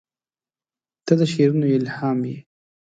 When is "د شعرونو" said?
1.19-1.65